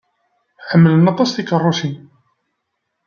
[0.69, 1.95] Ḥemmlen aṭas tikeṛṛusin.